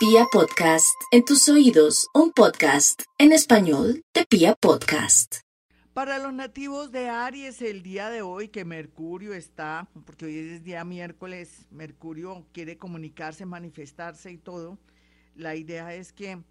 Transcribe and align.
Pia 0.00 0.24
Podcast, 0.32 0.98
en 1.10 1.26
tus 1.26 1.46
oídos, 1.50 2.08
un 2.14 2.32
podcast 2.32 3.02
en 3.18 3.32
español 3.32 4.02
de 4.14 4.24
Pia 4.24 4.54
Podcast. 4.54 5.40
Para 5.92 6.18
los 6.18 6.32
nativos 6.32 6.90
de 6.90 7.10
Aries, 7.10 7.60
el 7.60 7.82
día 7.82 8.08
de 8.08 8.22
hoy 8.22 8.48
que 8.48 8.64
Mercurio 8.64 9.34
está, 9.34 9.90
porque 10.06 10.24
hoy 10.24 10.38
es 10.38 10.64
día 10.64 10.86
miércoles, 10.86 11.66
Mercurio 11.70 12.46
quiere 12.54 12.78
comunicarse, 12.78 13.44
manifestarse 13.44 14.32
y 14.32 14.38
todo, 14.38 14.78
la 15.34 15.54
idea 15.54 15.94
es 15.94 16.14
que 16.14 16.42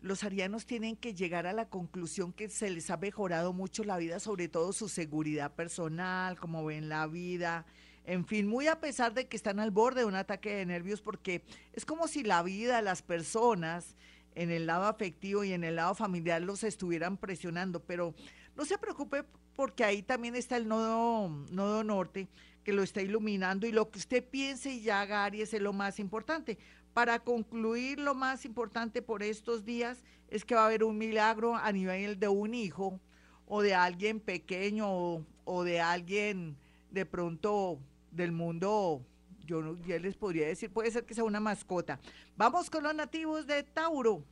los 0.00 0.24
arianos 0.24 0.66
tienen 0.66 0.96
que 0.96 1.14
llegar 1.14 1.46
a 1.46 1.52
la 1.52 1.68
conclusión 1.68 2.32
que 2.32 2.48
se 2.48 2.70
les 2.70 2.90
ha 2.90 2.96
mejorado 2.96 3.52
mucho 3.52 3.84
la 3.84 3.98
vida, 3.98 4.18
sobre 4.18 4.48
todo 4.48 4.72
su 4.72 4.88
seguridad 4.88 5.54
personal, 5.54 6.40
cómo 6.40 6.64
ven 6.64 6.88
la 6.88 7.06
vida, 7.06 7.66
en 8.06 8.24
fin, 8.24 8.46
muy 8.46 8.68
a 8.68 8.80
pesar 8.80 9.14
de 9.14 9.26
que 9.26 9.36
están 9.36 9.58
al 9.60 9.70
borde 9.70 10.00
de 10.00 10.06
un 10.06 10.14
ataque 10.14 10.54
de 10.54 10.66
nervios, 10.66 11.02
porque 11.02 11.42
es 11.72 11.84
como 11.84 12.06
si 12.08 12.22
la 12.22 12.42
vida, 12.42 12.80
las 12.80 13.02
personas, 13.02 13.96
en 14.36 14.50
el 14.50 14.66
lado 14.66 14.84
afectivo 14.84 15.42
y 15.42 15.52
en 15.52 15.64
el 15.64 15.76
lado 15.76 15.94
familiar 15.94 16.42
los 16.42 16.62
estuvieran 16.62 17.16
presionando, 17.16 17.80
pero 17.80 18.14
no 18.54 18.64
se 18.64 18.78
preocupe 18.78 19.24
porque 19.56 19.82
ahí 19.82 20.02
también 20.02 20.36
está 20.36 20.56
el 20.56 20.68
nodo, 20.68 21.28
nodo 21.50 21.82
norte 21.82 22.28
que 22.62 22.72
lo 22.72 22.82
está 22.82 23.00
iluminando 23.00 23.66
y 23.66 23.72
lo 23.72 23.90
que 23.90 23.98
usted 23.98 24.22
piense 24.22 24.72
y 24.72 24.90
haga, 24.90 25.24
Aries, 25.24 25.54
es 25.54 25.62
lo 25.62 25.72
más 25.72 25.98
importante. 25.98 26.58
Para 26.92 27.18
concluir, 27.20 27.98
lo 27.98 28.14
más 28.14 28.44
importante 28.44 29.02
por 29.02 29.22
estos 29.22 29.64
días 29.64 30.02
es 30.28 30.44
que 30.44 30.54
va 30.54 30.62
a 30.62 30.66
haber 30.66 30.84
un 30.84 30.98
milagro 30.98 31.56
a 31.56 31.72
nivel 31.72 32.18
de 32.18 32.28
un 32.28 32.54
hijo 32.54 33.00
o 33.46 33.62
de 33.62 33.74
alguien 33.74 34.20
pequeño 34.20 34.86
o, 34.90 35.26
o 35.44 35.64
de 35.64 35.80
alguien 35.80 36.58
de 36.90 37.06
pronto 37.06 37.78
del 38.16 38.32
mundo, 38.32 39.04
yo 39.44 39.76
ya 39.86 39.98
les 39.98 40.16
podría 40.16 40.46
decir, 40.46 40.70
puede 40.70 40.90
ser 40.90 41.04
que 41.04 41.14
sea 41.14 41.24
una 41.24 41.40
mascota. 41.40 42.00
Vamos 42.36 42.68
con 42.70 42.82
los 42.82 42.94
nativos 42.94 43.46
de 43.46 43.62
Tauro. 43.62 44.24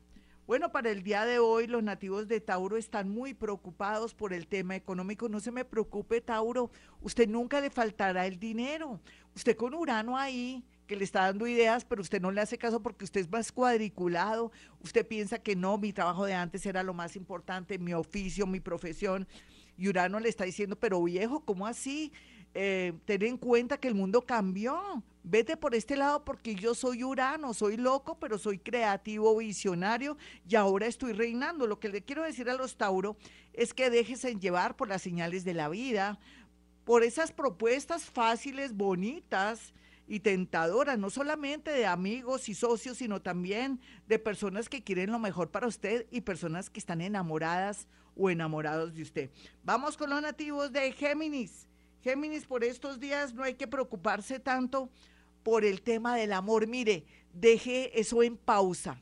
Bueno, 0.47 0.71
para 0.73 0.91
el 0.91 1.03
día 1.03 1.25
de 1.25 1.39
hoy 1.39 1.67
los 1.67 1.83
nativos 1.83 2.29
de 2.29 2.39
Tauro 2.39 2.77
están 2.77 3.09
muy 3.09 3.33
preocupados 3.33 4.13
por 4.15 4.35
el 4.35 4.47
tema 4.47 4.77
económico. 4.77 5.27
No 5.29 5.41
se 5.41 5.51
me 5.51 5.65
preocupe, 5.65 6.21
Tauro, 6.21 6.71
usted 7.01 7.27
nunca 7.27 7.63
le 7.63 7.71
faltará 7.71 8.27
el 8.27 8.39
dinero. 8.39 9.01
Usted 9.35 9.57
con 9.57 9.73
Urano 9.73 10.19
ahí, 10.19 10.63
que 10.87 10.97
le 10.97 11.05
está 11.05 11.23
dando 11.23 11.47
ideas, 11.47 11.87
pero 11.87 12.03
usted 12.03 12.21
no 12.21 12.31
le 12.31 12.43
hace 12.43 12.59
caso 12.59 12.83
porque 12.83 13.05
usted 13.05 13.23
es 13.23 13.31
más 13.31 13.53
cuadriculado. 13.53 14.53
Usted 14.81 15.07
piensa 15.07 15.39
que 15.39 15.57
no, 15.57 15.79
mi 15.79 15.95
trabajo 15.95 16.27
de 16.27 16.35
antes 16.35 16.67
era 16.67 16.83
lo 16.83 16.93
más 16.93 17.17
importante, 17.17 17.79
mi 17.79 17.95
oficio, 17.95 18.47
mi 18.47 18.61
profesión. 18.61 19.27
Y 19.79 19.89
Urano 19.89 20.21
le 20.21 20.29
está 20.29 20.45
diciendo, 20.45 20.77
pero 20.77 21.03
viejo, 21.03 21.41
¿cómo 21.41 21.67
así? 21.67 22.13
Eh, 22.55 22.93
ten 23.05 23.23
en 23.23 23.37
cuenta 23.37 23.79
que 23.79 23.89
el 23.89 23.95
mundo 23.95 24.23
cambió. 24.23 25.03
Vete 25.25 25.57
por 25.57 25.75
este 25.75 25.97
lado 25.97 26.25
porque 26.25 26.55
yo 26.55 26.75
soy 26.75 27.03
Urano, 27.03 27.55
soy 27.55 27.77
loco, 27.77 28.19
pero 28.19 28.39
soy 28.39 28.59
creativo, 28.59 29.37
visionario 29.37 30.17
y 30.49 30.55
ahora 30.55 30.87
estoy 30.87 31.13
reinando. 31.13 31.67
Lo 31.67 31.81
que 31.81 31.89
le 31.89 32.03
quiero 32.03 32.23
decir 32.23 32.49
a 32.49 32.55
los 32.55 32.77
Tauro 32.77 33.17
es 33.53 33.75
que 33.75 33.91
dejes 33.91 34.25
en 34.25 34.41
llevar 34.41 34.77
por 34.77 34.89
las 34.89 35.03
señales 35.03 35.45
de 35.45 35.55
la 35.55 35.69
vida, 35.69 36.19
por 36.85 37.03
esas 37.03 37.33
propuestas 37.33 38.05
fáciles, 38.05 38.75
bonitas 38.75 39.73
y 40.07 40.21
tentadoras, 40.21 40.99
no 40.99 41.09
solamente 41.09 41.71
de 41.71 41.87
amigos 41.87 42.49
y 42.51 42.55
socios, 42.55 42.99
sino 42.99 43.23
también 43.23 43.81
de 44.07 44.19
personas 44.19 44.69
que 44.69 44.85
quieren 44.85 45.11
lo 45.11 45.19
mejor 45.19 45.51
para 45.51 45.67
usted 45.67 46.07
y 46.11 46.21
personas 46.21 46.69
que 46.69 46.79
están 46.79 47.01
enamoradas 47.01 47.89
o 48.15 48.29
enamorados 48.29 48.95
de 48.95 49.03
usted. 49.03 49.31
Vamos 49.65 49.97
con 49.97 50.11
los 50.11 50.21
nativos 50.21 50.71
de 50.71 50.93
Géminis. 50.93 51.67
Géminis, 52.05 52.45
por 52.45 52.65
estos 52.65 53.01
días 53.01 53.33
no 53.33 53.43
hay 53.43 53.55
que 53.55 53.67
preocuparse 53.67 54.39
tanto 54.39 54.91
por 55.43 55.65
el 55.65 55.81
tema 55.81 56.15
del 56.17 56.35
amor. 56.35 56.67
Mire, 56.67 57.07
deje 57.33 57.99
eso 57.99 58.23
en 58.23 58.37
pausa 58.37 59.01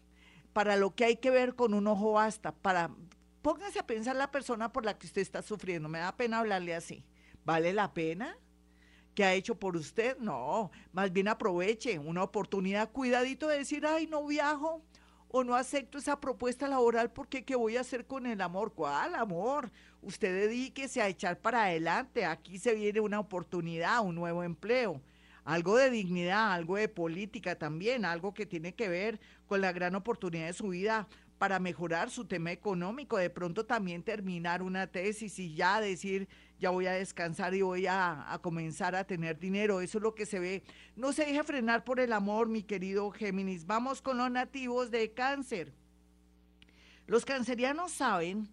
para 0.53 0.77
lo 0.77 0.95
que 0.95 1.05
hay 1.06 1.17
que 1.17 1.30
ver 1.30 1.56
con 1.56 1.75
un 1.75 1.89
ojo 1.89 2.12
basta, 2.12 2.53
para 2.53 2.95
póngase 3.42 3.80
a 3.80 3.86
pensar 3.89 4.14
la 4.14 4.30
persona 4.30 4.73
por 4.73 4.84
la 4.84 4.97
que 4.97 5.08
usted 5.08 5.20
está 5.20 5.42
sufriendo. 5.42 5.89
Me 5.89 5.98
da 5.98 6.17
pena 6.17 6.39
hablarle 6.39 6.77
así. 6.77 7.05
¿Vale 7.45 7.73
la 7.73 7.92
pena? 7.92 8.39
¿Qué 9.17 9.24
ha 9.24 9.34
hecho 9.34 9.58
por 9.58 9.77
usted? 9.77 10.17
No, 10.19 10.70
más 10.92 11.13
bien 11.13 11.27
aproveche 11.27 11.98
una 11.98 12.23
oportunidad, 12.23 12.92
cuidadito 12.92 13.48
de 13.48 13.58
decir, 13.58 13.84
ay, 13.84 14.07
no 14.07 14.24
viajo, 14.24 14.80
o 15.33 15.43
no 15.43 15.57
acepto 15.57 15.98
esa 15.98 16.20
propuesta 16.20 16.69
laboral 16.69 17.11
porque 17.11 17.43
¿qué 17.43 17.57
voy 17.57 17.77
a 17.77 17.81
hacer 17.81 18.07
con 18.07 18.27
el 18.27 18.41
amor? 18.43 18.75
¿Cuál 18.75 19.15
amor? 19.15 19.73
Usted 20.03 20.33
dedíquese 20.47 21.01
a 21.01 21.09
echar 21.09 21.41
para 21.41 21.65
adelante. 21.65 22.27
Aquí 22.27 22.59
se 22.59 22.75
viene 22.75 23.01
una 23.01 23.19
oportunidad, 23.19 24.05
un 24.05 24.15
nuevo 24.15 24.43
empleo. 24.45 25.01
Algo 25.45 25.77
de 25.77 25.91
dignidad, 25.91 26.53
algo 26.53 26.77
de 26.77 26.89
política 26.89 27.57
también, 27.57 28.05
algo 28.05 28.35
que 28.35 28.47
tiene 28.47 28.75
que 28.75 28.89
ver 28.89 29.20
con 29.47 29.63
la 29.63 29.73
gran 29.73 29.95
oportunidad 29.95 30.47
de 30.47 30.53
su 30.53 30.69
vida 30.69 31.09
para 31.39 31.59
mejorar 31.59 32.11
su 32.11 32.27
tema 32.27 32.53
económico, 32.53 33.17
de 33.17 33.31
pronto 33.31 33.67
también 33.67 34.05
terminar 34.05 34.63
una 34.63 34.87
tesis 34.87 35.41
y 35.41 35.55
ya 35.55 35.81
decir, 35.81 36.29
ya 36.62 36.70
voy 36.70 36.86
a 36.86 36.92
descansar 36.92 37.55
y 37.55 37.62
voy 37.62 37.89
a, 37.89 38.39
comenzar 38.40 38.95
a 38.95 39.02
tener 39.02 39.36
dinero. 39.36 39.80
Eso 39.80 39.98
es 39.98 40.02
lo 40.02 40.14
que 40.14 40.27
se 40.27 40.39
ve. 40.39 40.62
No 40.95 41.12
se 41.12 41.24
deje 41.24 41.42
frenar 41.42 41.83
por 41.83 41.98
el 41.98 42.12
amor, 42.12 42.48
mi 42.48 42.62
querido 42.62 43.11
Géminis. 43.11 43.67
Vamos 43.67 44.00
con 44.00 44.17
los 44.17 44.30
nativos 44.30 44.92
de 44.92 45.11
cáncer. 45.12 45.72
Los 47.08 47.24
cancerianos 47.24 47.90
saben 47.90 48.48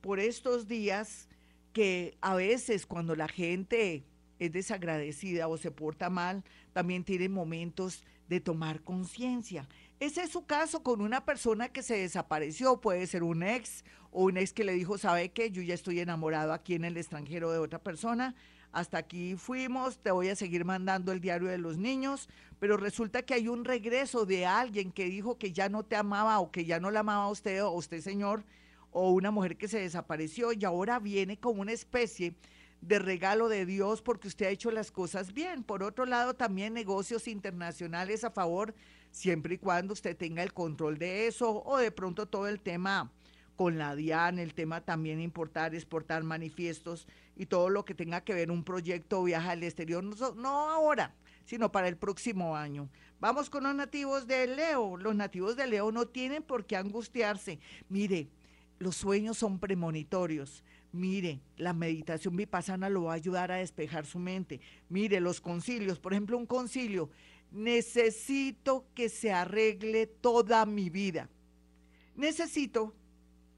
por 0.00 0.20
estos 0.20 0.68
días 0.68 1.28
que 1.74 2.16
a 2.22 2.34
veces 2.34 2.86
cuando 2.86 3.14
la 3.14 3.28
gente 3.28 4.06
es 4.40 4.50
desagradecida 4.50 5.46
o 5.46 5.56
se 5.56 5.70
porta 5.70 6.10
mal, 6.10 6.42
también 6.72 7.04
tiene 7.04 7.28
momentos 7.28 8.04
de 8.28 8.40
tomar 8.40 8.80
conciencia. 8.82 9.68
Ese 10.00 10.22
es 10.22 10.30
su 10.30 10.46
caso 10.46 10.82
con 10.82 11.02
una 11.02 11.24
persona 11.24 11.68
que 11.68 11.82
se 11.82 11.98
desapareció, 11.98 12.80
puede 12.80 13.06
ser 13.06 13.22
un 13.22 13.42
ex 13.42 13.84
o 14.10 14.24
un 14.24 14.38
ex 14.38 14.52
que 14.52 14.64
le 14.64 14.72
dijo, 14.72 14.96
¿sabe 14.96 15.28
qué? 15.30 15.50
Yo 15.50 15.62
ya 15.62 15.74
estoy 15.74 16.00
enamorado 16.00 16.52
aquí 16.52 16.74
en 16.74 16.84
el 16.84 16.96
extranjero 16.96 17.52
de 17.52 17.58
otra 17.58 17.78
persona, 17.78 18.34
hasta 18.72 18.98
aquí 18.98 19.36
fuimos, 19.36 19.98
te 19.98 20.10
voy 20.10 20.28
a 20.28 20.36
seguir 20.36 20.64
mandando 20.64 21.12
el 21.12 21.20
diario 21.20 21.48
de 21.48 21.58
los 21.58 21.76
niños, 21.76 22.28
pero 22.58 22.76
resulta 22.76 23.22
que 23.22 23.34
hay 23.34 23.48
un 23.48 23.64
regreso 23.64 24.24
de 24.24 24.46
alguien 24.46 24.90
que 24.90 25.04
dijo 25.06 25.36
que 25.36 25.52
ya 25.52 25.68
no 25.68 25.82
te 25.82 25.96
amaba 25.96 26.38
o 26.38 26.50
que 26.50 26.64
ya 26.64 26.80
no 26.80 26.90
la 26.90 27.00
amaba 27.00 27.24
a 27.24 27.30
usted 27.30 27.62
o 27.62 27.72
usted 27.72 28.00
señor, 28.00 28.44
o 28.92 29.10
una 29.10 29.30
mujer 29.30 29.56
que 29.56 29.68
se 29.68 29.80
desapareció 29.80 30.52
y 30.52 30.64
ahora 30.64 30.98
viene 30.98 31.38
como 31.38 31.62
una 31.62 31.72
especie 31.72 32.34
de 32.80 32.98
regalo 32.98 33.48
de 33.48 33.66
Dios 33.66 34.02
porque 34.02 34.28
usted 34.28 34.46
ha 34.46 34.50
hecho 34.50 34.70
las 34.70 34.90
cosas 34.90 35.32
bien. 35.32 35.62
Por 35.62 35.82
otro 35.82 36.06
lado, 36.06 36.34
también 36.34 36.74
negocios 36.74 37.28
internacionales 37.28 38.24
a 38.24 38.30
favor 38.30 38.74
siempre 39.10 39.54
y 39.54 39.58
cuando 39.58 39.92
usted 39.92 40.16
tenga 40.16 40.42
el 40.42 40.52
control 40.52 40.98
de 40.98 41.26
eso 41.26 41.62
o 41.64 41.78
de 41.78 41.90
pronto 41.90 42.26
todo 42.26 42.48
el 42.48 42.60
tema 42.60 43.10
con 43.56 43.76
la 43.76 43.94
DIAN, 43.94 44.38
el 44.38 44.54
tema 44.54 44.80
también 44.80 45.20
importar, 45.20 45.74
exportar 45.74 46.22
manifiestos 46.22 47.06
y 47.36 47.44
todo 47.44 47.68
lo 47.68 47.84
que 47.84 47.94
tenga 47.94 48.22
que 48.22 48.32
ver 48.32 48.50
un 48.50 48.64
proyecto 48.64 49.22
viaje 49.22 49.50
al 49.50 49.62
exterior, 49.62 50.02
no, 50.02 50.34
no 50.34 50.70
ahora, 50.70 51.14
sino 51.44 51.70
para 51.70 51.88
el 51.88 51.98
próximo 51.98 52.56
año. 52.56 52.88
Vamos 53.18 53.50
con 53.50 53.64
los 53.64 53.74
nativos 53.74 54.26
de 54.26 54.46
Leo. 54.46 54.96
Los 54.96 55.14
nativos 55.14 55.56
de 55.56 55.66
Leo 55.66 55.92
no 55.92 56.06
tienen 56.06 56.42
por 56.42 56.64
qué 56.64 56.76
angustiarse. 56.76 57.60
Mire, 57.90 58.30
los 58.80 58.96
sueños 58.96 59.38
son 59.38 59.60
premonitorios. 59.60 60.64
Mire, 60.90 61.40
la 61.56 61.72
meditación 61.72 62.34
vipassana 62.34 62.88
lo 62.88 63.04
va 63.04 63.12
a 63.12 63.16
ayudar 63.16 63.52
a 63.52 63.56
despejar 63.56 64.06
su 64.06 64.18
mente. 64.18 64.60
Mire, 64.88 65.20
los 65.20 65.40
concilios, 65.40 66.00
por 66.00 66.12
ejemplo, 66.12 66.36
un 66.36 66.46
concilio 66.46 67.10
necesito 67.52 68.86
que 68.94 69.08
se 69.08 69.32
arregle 69.32 70.06
toda 70.06 70.64
mi 70.66 70.88
vida. 70.88 71.28
Necesito 72.16 72.94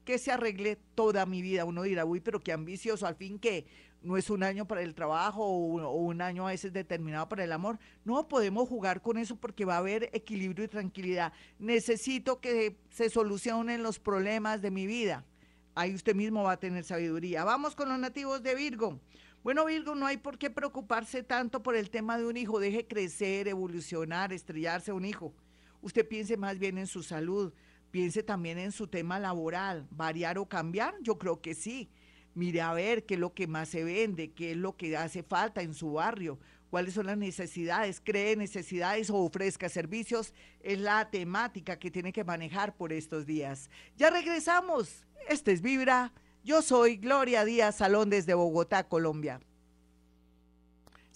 que 0.03 0.17
se 0.17 0.31
arregle 0.31 0.77
toda 0.93 1.25
mi 1.25 1.41
vida. 1.41 1.63
Uno 1.63 1.83
dirá, 1.83 2.05
uy, 2.05 2.19
pero 2.19 2.41
qué 2.41 2.51
ambicioso, 2.51 3.07
al 3.07 3.15
fin 3.15 3.39
que 3.39 3.65
no 4.03 4.17
es 4.17 4.29
un 4.29 4.43
año 4.43 4.67
para 4.67 4.81
el 4.81 4.93
trabajo 4.93 5.45
o 5.45 5.95
un, 5.95 6.21
año 6.21 6.47
a 6.47 6.51
veces 6.51 6.73
determinado 6.73 7.27
para 7.29 7.43
el 7.43 7.51
amor. 7.51 7.79
No 8.03 8.27
podemos 8.27 8.67
jugar 8.67 9.01
con 9.01 9.17
eso 9.17 9.37
porque 9.37 9.65
va 9.65 9.75
a 9.75 9.79
haber 9.79 10.09
equilibrio 10.13 10.65
y 10.65 10.67
tranquilidad. 10.67 11.33
Necesito 11.57 12.39
que 12.39 12.77
se 12.89 13.09
solucionen 13.09 13.81
los 13.81 13.99
problemas 13.99 14.61
de 14.61 14.71
mi 14.71 14.85
vida. 14.85 15.25
Ahí 15.73 15.95
usted 15.95 16.15
mismo 16.15 16.43
va 16.43 16.53
a 16.53 16.59
tener 16.59 16.83
sabiduría. 16.83 17.43
Vamos 17.43 17.75
con 17.75 17.89
los 17.89 17.97
nativos 17.97 18.43
de 18.43 18.53
Virgo. 18.55 18.99
Bueno, 19.43 19.65
Virgo, 19.65 19.95
no 19.95 20.05
hay 20.05 20.17
por 20.17 20.37
qué 20.37 20.49
preocuparse 20.49 21.23
tanto 21.23 21.63
por 21.63 21.75
el 21.75 21.89
tema 21.89 22.17
de 22.17 22.25
un 22.25 22.37
hijo. 22.37 22.59
Deje 22.59 22.87
crecer, 22.87 23.47
evolucionar, 23.47 24.31
estrellarse 24.33 24.91
un 24.91 25.05
hijo. 25.05 25.33
Usted 25.81 26.07
piense 26.07 26.37
más 26.37 26.59
bien 26.59 26.77
en 26.77 26.87
su 26.87 27.03
salud, 27.03 27.53
piense 27.91 28.23
también 28.23 28.57
en 28.57 28.71
su 28.71 28.87
tema 28.87 29.19
laboral. 29.19 29.87
¿Variar 29.91 30.37
o 30.37 30.47
cambiar? 30.47 30.95
Yo 31.01 31.17
creo 31.17 31.41
que 31.41 31.55
sí. 31.55 31.89
Mire 32.35 32.61
a 32.61 32.73
ver 32.73 33.05
qué 33.05 33.13
es 33.13 33.19
lo 33.19 33.33
que 33.33 33.47
más 33.47 33.69
se 33.69 33.83
vende, 33.83 34.31
qué 34.31 34.51
es 34.51 34.57
lo 34.57 34.75
que 34.75 34.97
hace 34.97 35.23
falta 35.23 35.61
en 35.61 35.73
su 35.73 35.93
barrio, 35.93 36.39
cuáles 36.69 36.95
son 36.95 37.05
las 37.05 37.17
necesidades, 37.17 38.01
cree 38.03 38.35
necesidades 38.35 39.09
o 39.09 39.17
ofrezca 39.17 39.69
servicios. 39.69 40.33
Es 40.61 40.79
la 40.79 41.09
temática 41.11 41.77
que 41.77 41.91
tiene 41.91 42.11
que 42.11 42.23
manejar 42.23 42.75
por 42.75 42.91
estos 42.91 43.25
días. 43.25 43.69
Ya 43.97 44.09
regresamos. 44.09 45.05
Este 45.29 45.51
es 45.51 45.61
Vibra 45.61 46.11
yo 46.43 46.61
soy 46.61 46.97
Gloria 46.97 47.45
Díaz 47.45 47.77
Salón 47.77 48.09
desde 48.09 48.33
Bogotá, 48.33 48.83
Colombia. 48.83 49.39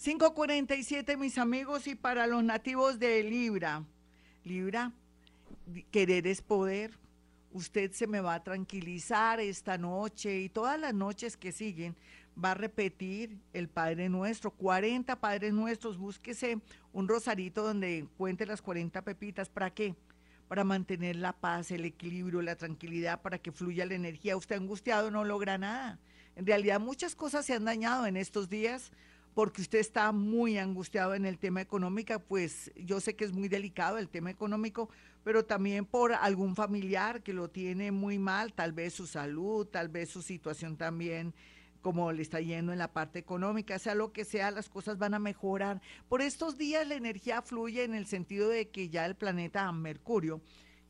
547, 0.02 1.18
mis 1.18 1.36
amigos, 1.36 1.86
y 1.86 1.94
para 1.94 2.26
los 2.26 2.42
nativos 2.42 2.98
de 2.98 3.22
Libra. 3.24 3.84
Libra, 4.42 4.92
querer 5.90 6.26
es 6.26 6.40
poder. 6.40 6.98
Usted 7.50 7.92
se 7.92 8.06
me 8.06 8.20
va 8.20 8.34
a 8.34 8.42
tranquilizar 8.44 9.40
esta 9.40 9.78
noche 9.78 10.40
y 10.40 10.48
todas 10.48 10.78
las 10.78 10.92
noches 10.92 11.36
que 11.36 11.52
siguen 11.52 11.96
va 12.42 12.52
a 12.52 12.54
repetir 12.54 13.38
el 13.52 13.68
Padre 13.68 14.08
Nuestro, 14.08 14.50
40 14.50 15.16
Padres 15.16 15.52
Nuestros, 15.52 15.98
búsquese 15.98 16.58
un 16.92 17.08
rosarito 17.08 17.62
donde 17.62 18.06
cuente 18.16 18.46
las 18.46 18.62
40 18.62 19.02
pepitas, 19.02 19.48
¿para 19.48 19.70
qué? 19.70 19.94
Para 20.46 20.64
mantener 20.64 21.16
la 21.16 21.32
paz, 21.32 21.70
el 21.70 21.84
equilibrio, 21.84 22.42
la 22.42 22.56
tranquilidad, 22.56 23.20
para 23.22 23.38
que 23.38 23.52
fluya 23.52 23.86
la 23.86 23.94
energía. 23.94 24.36
Usted 24.36 24.56
angustiado 24.56 25.10
no 25.10 25.24
logra 25.24 25.58
nada. 25.58 25.98
En 26.36 26.46
realidad 26.46 26.80
muchas 26.80 27.14
cosas 27.14 27.44
se 27.44 27.54
han 27.54 27.64
dañado 27.64 28.06
en 28.06 28.16
estos 28.16 28.48
días 28.48 28.92
porque 29.38 29.62
usted 29.62 29.78
está 29.78 30.10
muy 30.10 30.58
angustiado 30.58 31.14
en 31.14 31.24
el 31.24 31.38
tema 31.38 31.60
económico, 31.60 32.18
pues 32.18 32.72
yo 32.74 32.98
sé 32.98 33.14
que 33.14 33.24
es 33.24 33.30
muy 33.30 33.46
delicado 33.46 33.96
el 33.96 34.08
tema 34.08 34.32
económico, 34.32 34.90
pero 35.22 35.44
también 35.44 35.86
por 35.86 36.12
algún 36.12 36.56
familiar 36.56 37.22
que 37.22 37.32
lo 37.32 37.48
tiene 37.48 37.92
muy 37.92 38.18
mal, 38.18 38.52
tal 38.52 38.72
vez 38.72 38.94
su 38.94 39.06
salud, 39.06 39.64
tal 39.64 39.90
vez 39.90 40.08
su 40.08 40.22
situación 40.22 40.76
también 40.76 41.34
como 41.82 42.10
le 42.10 42.22
está 42.22 42.40
yendo 42.40 42.72
en 42.72 42.80
la 42.80 42.92
parte 42.92 43.20
económica, 43.20 43.78
sea 43.78 43.94
lo 43.94 44.12
que 44.12 44.24
sea, 44.24 44.50
las 44.50 44.68
cosas 44.68 44.98
van 44.98 45.14
a 45.14 45.20
mejorar. 45.20 45.80
Por 46.08 46.20
estos 46.20 46.58
días 46.58 46.88
la 46.88 46.96
energía 46.96 47.40
fluye 47.40 47.84
en 47.84 47.94
el 47.94 48.06
sentido 48.06 48.48
de 48.48 48.70
que 48.70 48.88
ya 48.88 49.06
el 49.06 49.14
planeta 49.14 49.70
Mercurio 49.70 50.40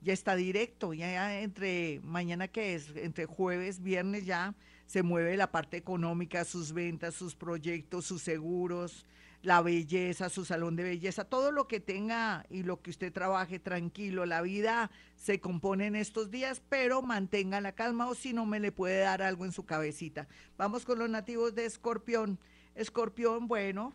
ya 0.00 0.14
está 0.14 0.36
directo, 0.36 0.94
ya 0.94 1.38
entre 1.40 2.00
mañana 2.02 2.48
que 2.48 2.74
es, 2.74 2.96
entre 2.96 3.26
jueves, 3.26 3.82
viernes 3.82 4.24
ya 4.24 4.54
se 4.88 5.02
mueve 5.02 5.36
la 5.36 5.52
parte 5.52 5.76
económica, 5.76 6.46
sus 6.46 6.72
ventas, 6.72 7.14
sus 7.14 7.34
proyectos, 7.34 8.06
sus 8.06 8.22
seguros, 8.22 9.04
la 9.42 9.60
belleza, 9.60 10.30
su 10.30 10.46
salón 10.46 10.76
de 10.76 10.82
belleza, 10.82 11.24
todo 11.26 11.52
lo 11.52 11.68
que 11.68 11.78
tenga 11.78 12.46
y 12.48 12.62
lo 12.62 12.80
que 12.80 12.88
usted 12.88 13.12
trabaje 13.12 13.58
tranquilo. 13.58 14.24
La 14.24 14.40
vida 14.40 14.90
se 15.14 15.40
compone 15.40 15.88
en 15.88 15.94
estos 15.94 16.30
días, 16.30 16.62
pero 16.70 17.02
mantenga 17.02 17.60
la 17.60 17.72
calma 17.72 18.08
o 18.08 18.14
si 18.14 18.32
no 18.32 18.46
me 18.46 18.60
le 18.60 18.72
puede 18.72 19.00
dar 19.00 19.20
algo 19.20 19.44
en 19.44 19.52
su 19.52 19.66
cabecita. 19.66 20.26
Vamos 20.56 20.86
con 20.86 20.98
los 20.98 21.10
nativos 21.10 21.54
de 21.54 21.66
Escorpión. 21.66 22.38
Escorpión, 22.74 23.46
bueno, 23.46 23.92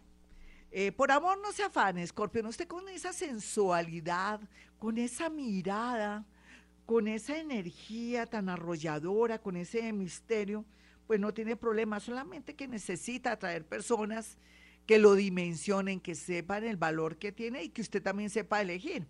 eh, 0.72 0.92
por 0.92 1.12
amor 1.12 1.40
no 1.42 1.51
se 1.54 1.63
afane, 1.63 2.04
Escorpión. 2.04 2.45
Usted 2.45 2.68
con 2.68 2.88
esa 2.88 3.13
sensualidad, 3.13 4.40
con 4.78 5.00
esa 5.00 5.28
mirada, 5.28 6.24
con 6.86 7.07
esa 7.07 7.40
energía 7.40 8.28
tan 8.28 8.48
arrolladora, 8.48 9.40
con 9.40 9.56
ese 9.56 9.92
misterio, 9.92 10.66
pues 11.08 11.20
no 11.20 11.34
tiene 11.34 11.56
problema, 11.56 12.00
solamente 12.00 12.56
que 12.56 12.68
necesita 12.68 13.32
atraer 13.32 13.66
personas 13.66 14.38
que 14.86 15.00
lo 15.00 15.16
dimensionen, 15.16 16.00
que 16.00 16.16
sepan 16.16 16.64
el 16.64 16.78
valor 16.78 17.18
que 17.18 17.32
tiene 17.32 17.64
y 17.64 17.70
que 17.70 17.82
usted 17.82 18.02
también 18.02 18.30
sepa 18.30 18.62
elegir. 18.62 19.06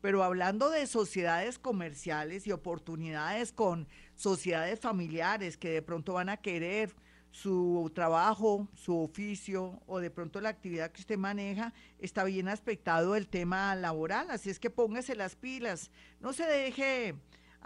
Pero 0.00 0.22
hablando 0.22 0.70
de 0.70 0.86
sociedades 0.86 1.58
comerciales 1.58 2.46
y 2.46 2.52
oportunidades 2.52 3.52
con 3.52 3.88
sociedades 4.14 4.78
familiares 4.78 5.56
que 5.56 5.70
de 5.70 5.82
pronto 5.82 6.12
van 6.14 6.28
a 6.28 6.36
querer 6.36 6.94
su 7.30 7.90
trabajo, 7.94 8.68
su 8.74 8.98
oficio 8.98 9.82
o 9.86 10.00
de 10.00 10.10
pronto 10.10 10.40
la 10.40 10.48
actividad 10.48 10.90
que 10.90 11.00
usted 11.00 11.18
maneja, 11.18 11.74
está 11.98 12.24
bien 12.24 12.48
aspectado 12.48 13.16
el 13.16 13.28
tema 13.28 13.74
laboral. 13.74 14.30
Así 14.30 14.48
es 14.48 14.58
que 14.58 14.70
póngase 14.70 15.14
las 15.16 15.36
pilas, 15.36 15.90
no 16.20 16.32
se 16.32 16.44
deje 16.44 17.14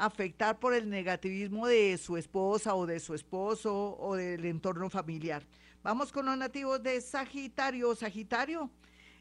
afectar 0.00 0.58
por 0.58 0.72
el 0.72 0.88
negativismo 0.88 1.66
de 1.66 1.98
su 1.98 2.16
esposa 2.16 2.74
o 2.74 2.86
de 2.86 3.00
su 3.00 3.14
esposo 3.14 3.98
o 4.00 4.16
del 4.16 4.46
entorno 4.46 4.88
familiar. 4.88 5.46
Vamos 5.82 6.10
con 6.10 6.24
los 6.24 6.38
nativos 6.38 6.82
de 6.82 7.02
Sagitario. 7.02 7.94
Sagitario, 7.94 8.70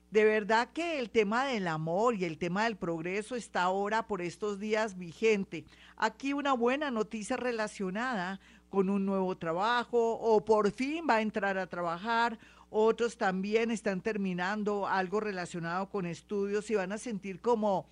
de 0.10 0.24
verdad 0.24 0.70
que 0.74 1.00
el 1.00 1.10
tema 1.10 1.46
del 1.46 1.68
amor 1.68 2.16
y 2.16 2.24
el 2.24 2.38
tema 2.38 2.64
del 2.64 2.78
progreso 2.78 3.36
está 3.36 3.64
ahora 3.64 4.08
por 4.08 4.22
estos 4.22 4.58
días 4.58 4.98
vigente. 4.98 5.66
Aquí 5.98 6.31
una 6.31 6.54
buena 6.54 6.92
noticia 6.92 7.36
relacionada 7.36 8.40
con 8.70 8.90
un 8.90 9.06
nuevo 9.06 9.38
trabajo 9.38 10.14
o 10.14 10.46
por 10.46 10.72
fin 10.72 11.06
va 11.10 11.16
a 11.16 11.22
entrar 11.22 11.58
a 11.58 11.68
trabajar. 11.68 12.40
Otros 12.70 13.18
también 13.18 13.70
están 13.70 14.00
terminando 14.00 14.88
algo 14.88 15.20
relacionado 15.20 15.90
con 15.90 16.06
estudios 16.06 16.70
y 16.72 16.75
van 16.75 16.94
a 16.94 16.98
sentir 16.98 17.42
como 17.42 17.86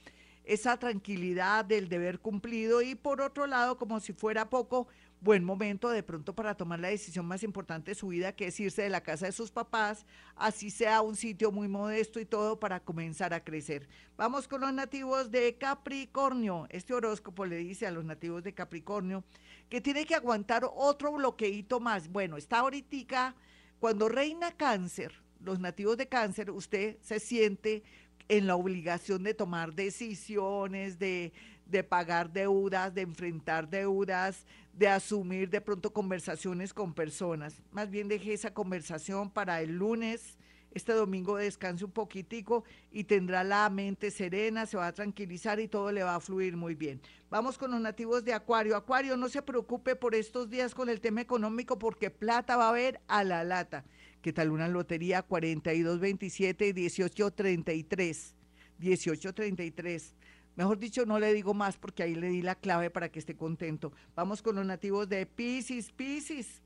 esa 0.47 0.77
tranquilidad 0.77 1.65
del 1.65 1.89
deber 1.89 2.19
cumplido 2.19 2.81
y 2.81 2.95
por 2.95 3.21
otro 3.21 3.47
lado, 3.47 3.77
como 3.77 3.99
si 3.99 4.13
fuera 4.13 4.49
poco, 4.49 4.88
buen 5.19 5.44
momento 5.44 5.89
de 5.89 6.03
pronto 6.03 6.33
para 6.33 6.55
tomar 6.55 6.79
la 6.79 6.88
decisión 6.88 7.25
más 7.25 7.44
importante 7.44 7.91
de 7.91 7.95
su 7.95 8.07
vida, 8.07 8.31
que 8.31 8.47
es 8.47 8.59
irse 8.59 8.83
de 8.83 8.89
la 8.89 9.01
casa 9.01 9.25
de 9.25 9.31
sus 9.31 9.51
papás, 9.51 10.05
así 10.35 10.69
sea 10.69 11.01
un 11.01 11.15
sitio 11.15 11.51
muy 11.51 11.67
modesto 11.67 12.19
y 12.19 12.25
todo 12.25 12.59
para 12.59 12.79
comenzar 12.79 13.33
a 13.33 13.44
crecer. 13.44 13.89
Vamos 14.15 14.47
con 14.47 14.61
los 14.61 14.73
nativos 14.73 15.31
de 15.31 15.57
Capricornio. 15.57 16.67
Este 16.69 16.94
horóscopo 16.94 17.45
le 17.45 17.57
dice 17.57 17.85
a 17.85 17.91
los 17.91 18.05
nativos 18.05 18.44
de 18.44 18.53
Capricornio 18.53 19.23
que 19.69 19.81
tiene 19.81 20.05
que 20.05 20.15
aguantar 20.15 20.69
otro 20.73 21.11
bloqueito 21.11 21.79
más. 21.79 22.09
Bueno, 22.09 22.38
está 22.38 22.59
ahorita, 22.59 23.35
cuando 23.79 24.07
reina 24.07 24.51
cáncer, 24.51 25.13
los 25.41 25.59
nativos 25.59 25.97
de 25.97 26.07
cáncer, 26.07 26.51
usted 26.51 26.97
se 27.01 27.19
siente 27.19 27.83
en 28.29 28.47
la 28.47 28.56
obligación 28.56 29.24
de 29.24 29.33
tomar 29.33 29.74
decisiones, 29.74 31.00
de, 31.00 31.31
de 31.65 31.83
pagar 31.83 32.31
deudas, 32.31 32.94
de 32.94 33.01
enfrentar 33.01 33.69
deudas, 33.69 34.45
de 34.74 34.88
asumir 34.88 35.50
de 35.50 35.62
pronto 35.62 35.91
conversaciones 35.91 36.74
con 36.74 36.94
personas. 36.94 37.62
Más 37.71 37.89
bien 37.89 38.07
deje 38.07 38.33
esa 38.33 38.53
conversación 38.53 39.29
para 39.29 39.62
el 39.62 39.77
lunes. 39.77 40.38
Este 40.71 40.94
domingo 40.94 41.38
descanse 41.38 41.85
un 41.85 41.91
poquitico 41.91 42.63
y 42.91 43.06
tendrá 43.06 43.44
la 43.44 43.68
mente 43.69 44.12
serena, 44.12 44.65
se 44.65 44.77
va 44.77 44.88
a 44.88 44.94
tranquilizar 44.94 45.59
y 45.59 45.68
todo 45.68 45.91
le 45.91 46.03
va 46.03 46.15
a 46.15 46.19
fluir 46.19 46.56
muy 46.56 46.75
bien. 46.75 47.01
Vamos 47.30 47.57
con 47.57 47.71
los 47.71 47.80
nativos 47.80 48.23
de 48.23 48.33
Acuario. 48.33 48.75
Acuario, 48.75 49.18
no 49.18 49.30
se 49.30 49.41
preocupe 49.41 49.95
por 49.95 50.13
estos 50.13 50.50
días 50.50 50.75
con 50.75 50.89
el 50.89 51.01
tema 51.01 51.21
económico 51.21 51.80
porque 51.80 52.12
plata 52.12 52.57
va 52.57 52.65
a 52.65 52.69
haber 52.69 53.01
a 53.07 53.23
la 53.23 53.44
lata. 53.44 53.85
¿Qué 54.27 54.33
tal 54.33 54.51
una 54.51 54.68
lotería 54.68 55.21
4227 55.21 56.74
1833? 56.74 58.35
1833. 58.77 60.15
Mejor 60.57 60.79
dicho, 60.79 61.06
no 61.06 61.18
le 61.18 61.33
digo 61.33 61.53
más 61.53 61.77
porque 61.77 62.03
ahí 62.03 62.13
le 62.13 62.27
di 62.27 62.41
la 62.41 62.56
clave 62.56 62.89
para 62.89 63.07
que 63.07 63.19
esté 63.19 63.38
contento. 63.38 63.94
Vamos 64.18 64.41
con 64.41 64.57
los 64.57 64.65
nativos 64.65 65.07
de 65.07 65.25
Pisces, 65.25 65.94
Pisces. 65.94 66.62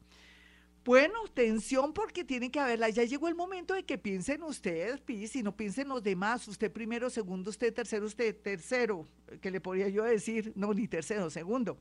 Bueno, 0.84 1.28
tensión 1.36 1.94
porque 1.94 2.24
tiene 2.24 2.50
que 2.50 2.60
haberla. 2.60 2.90
Ya 2.90 3.04
llegó 3.04 3.28
el 3.28 3.36
momento 3.36 3.76
de 3.76 3.84
que 3.84 4.00
piensen 4.00 4.42
ustedes, 4.42 5.00
Pisces, 5.00 5.44
no 5.44 5.56
piensen 5.56 5.88
los 5.88 6.02
demás. 6.02 6.48
Usted 6.48 6.72
primero, 6.72 7.12
segundo, 7.12 7.52
usted 7.52 7.72
tercero, 7.72 8.08
usted 8.08 8.36
tercero. 8.42 9.08
¿Qué 9.40 9.52
le 9.52 9.62
podría 9.62 9.88
yo 9.88 10.04
decir? 10.04 10.52
No, 10.56 10.74
ni 10.74 10.88
tercero, 10.88 11.30
segundo. 11.30 11.78